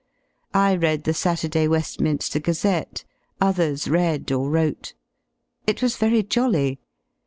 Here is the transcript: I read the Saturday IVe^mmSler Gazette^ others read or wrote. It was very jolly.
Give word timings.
I 0.55 0.75
read 0.75 1.03
the 1.03 1.13
Saturday 1.13 1.67
IVe^mmSler 1.67 2.41
Gazette^ 2.41 3.03
others 3.39 3.87
read 3.87 4.31
or 4.31 4.49
wrote. 4.49 4.95
It 5.67 5.83
was 5.83 5.97
very 5.97 6.23
jolly. 6.23 6.79